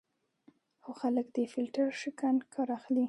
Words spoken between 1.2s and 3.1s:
له فیلټر شکن کار اخلي.